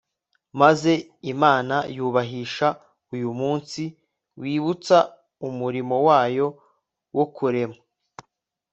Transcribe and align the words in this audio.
maze 0.59 0.91
Imana 1.33 1.75
yubahisha 1.97 2.67
uyu 3.13 3.29
munsi 3.39 3.81
wibutsa 4.41 4.97
umurimo 5.47 5.95
wayo 6.07 6.47
wo 7.15 7.25
kurema 7.35 7.77